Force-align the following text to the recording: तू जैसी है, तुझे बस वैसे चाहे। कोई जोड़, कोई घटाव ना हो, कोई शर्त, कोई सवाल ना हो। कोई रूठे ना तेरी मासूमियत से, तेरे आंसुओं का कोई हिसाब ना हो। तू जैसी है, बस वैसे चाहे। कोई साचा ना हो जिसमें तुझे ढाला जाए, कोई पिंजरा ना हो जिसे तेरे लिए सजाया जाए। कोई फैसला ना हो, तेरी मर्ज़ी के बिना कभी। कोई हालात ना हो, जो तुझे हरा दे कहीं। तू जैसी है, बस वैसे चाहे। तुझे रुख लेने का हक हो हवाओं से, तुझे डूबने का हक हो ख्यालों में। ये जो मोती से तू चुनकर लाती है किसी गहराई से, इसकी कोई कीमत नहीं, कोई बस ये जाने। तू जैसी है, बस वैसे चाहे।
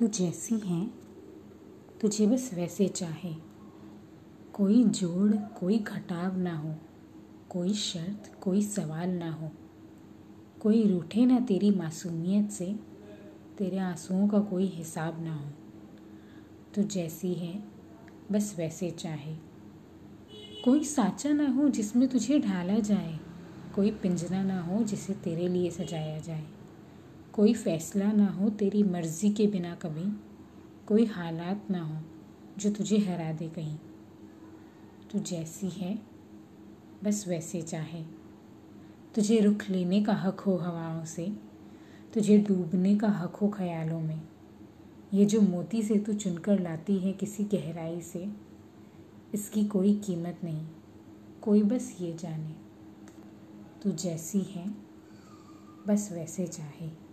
तू 0.00 0.06
जैसी 0.06 0.54
है, 0.54 0.90
तुझे 2.00 2.26
बस 2.26 2.50
वैसे 2.54 2.88
चाहे। 2.88 3.34
कोई 4.52 4.84
जोड़, 4.84 5.36
कोई 5.36 5.78
घटाव 5.78 6.36
ना 6.36 6.56
हो, 6.56 6.74
कोई 7.50 7.74
शर्त, 7.74 8.32
कोई 8.40 8.62
सवाल 8.62 9.10
ना 9.10 9.32
हो। 9.32 9.50
कोई 10.60 10.86
रूठे 10.86 11.26
ना 11.26 11.40
तेरी 11.40 11.70
मासूमियत 11.70 12.50
से, 12.50 12.76
तेरे 13.58 13.78
आंसुओं 13.78 14.28
का 14.28 14.38
कोई 14.38 14.66
हिसाब 14.66 15.24
ना 15.24 15.34
हो। 15.34 15.50
तू 16.74 16.82
जैसी 16.82 17.34
है, 17.34 17.62
बस 18.32 18.54
वैसे 18.58 18.90
चाहे। 18.90 19.36
कोई 20.64 20.84
साचा 20.84 21.32
ना 21.32 21.48
हो 21.48 21.68
जिसमें 21.68 22.08
तुझे 22.08 22.38
ढाला 22.38 22.78
जाए, 22.78 23.18
कोई 23.74 23.90
पिंजरा 23.90 24.42
ना 24.42 24.62
हो 24.62 24.82
जिसे 24.82 25.14
तेरे 25.14 25.48
लिए 25.48 25.70
सजाया 25.70 26.18
जाए। 26.18 26.46
कोई 27.32 27.54
फैसला 27.54 28.12
ना 28.12 28.26
हो, 28.26 28.50
तेरी 28.50 28.82
मर्ज़ी 28.82 29.30
के 29.30 29.46
बिना 29.46 29.74
कभी। 29.74 30.20
कोई 30.86 31.04
हालात 31.04 31.70
ना 31.70 31.82
हो, 31.82 32.02
जो 32.58 32.70
तुझे 32.70 32.98
हरा 32.98 33.32
दे 33.32 33.48
कहीं। 33.48 33.76
तू 35.12 35.18
जैसी 35.18 35.68
है, 35.68 35.98
बस 37.04 37.24
वैसे 37.28 37.62
चाहे। 37.62 38.02
तुझे 39.14 39.40
रुख 39.40 39.70
लेने 39.70 40.04
का 40.04 40.12
हक 40.12 40.40
हो 40.40 40.56
हवाओं 40.56 41.04
से, 41.04 41.32
तुझे 42.14 42.38
डूबने 42.38 42.96
का 42.96 43.08
हक 43.08 43.36
हो 43.36 43.48
ख्यालों 43.48 44.00
में। 44.00 44.20
ये 45.14 45.24
जो 45.24 45.40
मोती 45.40 45.82
से 45.82 45.98
तू 45.98 46.12
चुनकर 46.12 46.60
लाती 46.60 46.98
है 46.98 47.12
किसी 47.12 47.44
गहराई 47.44 48.00
से, 48.00 48.28
इसकी 49.34 49.64
कोई 49.64 49.94
कीमत 49.94 50.40
नहीं, 50.44 50.66
कोई 51.42 51.62
बस 51.62 51.96
ये 52.00 52.12
जाने। 52.12 52.54
तू 53.82 53.90
जैसी 53.90 54.40
है, 54.40 54.70
बस 55.88 56.08
वैसे 56.12 56.46
चाहे। 56.46 57.09